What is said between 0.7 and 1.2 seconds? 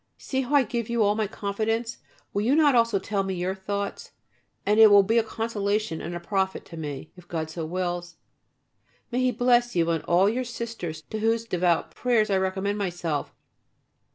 you all